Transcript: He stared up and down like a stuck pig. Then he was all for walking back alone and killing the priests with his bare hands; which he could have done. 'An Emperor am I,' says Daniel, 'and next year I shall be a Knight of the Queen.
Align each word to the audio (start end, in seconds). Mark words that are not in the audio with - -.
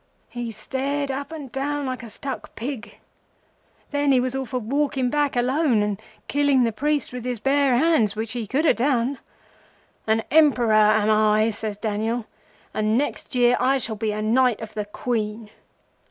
He 0.29 0.49
stared 0.49 1.11
up 1.11 1.31
and 1.31 1.51
down 1.51 1.85
like 1.85 2.01
a 2.01 2.09
stuck 2.09 2.55
pig. 2.55 2.97
Then 3.91 4.11
he 4.11 4.19
was 4.19 4.33
all 4.33 4.47
for 4.47 4.57
walking 4.57 5.11
back 5.11 5.35
alone 5.35 5.83
and 5.83 6.01
killing 6.27 6.63
the 6.63 6.71
priests 6.71 7.11
with 7.11 7.23
his 7.23 7.39
bare 7.39 7.77
hands; 7.77 8.15
which 8.15 8.31
he 8.31 8.47
could 8.47 8.65
have 8.65 8.77
done. 8.77 9.19
'An 10.07 10.23
Emperor 10.31 10.73
am 10.73 11.11
I,' 11.11 11.51
says 11.51 11.77
Daniel, 11.77 12.25
'and 12.73 12.97
next 12.97 13.35
year 13.35 13.55
I 13.59 13.77
shall 13.77 13.95
be 13.95 14.11
a 14.11 14.23
Knight 14.23 14.59
of 14.59 14.73
the 14.73 14.85
Queen. 14.85 15.51